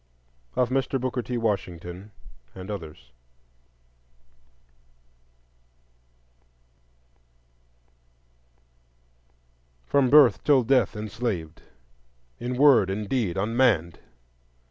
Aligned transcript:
Of 0.55 0.69
Mr. 0.69 0.99
Booker 0.99 1.21
T. 1.21 1.37
Washington 1.37 2.09
and 2.55 2.71
Others 2.71 3.11
From 9.85 10.09
birth 10.09 10.43
till 10.43 10.63
death 10.63 10.95
enslaved; 10.95 11.61
in 12.39 12.55
word, 12.57 12.89
in 12.89 13.05
deed, 13.05 13.37
unmanned! 13.37 13.99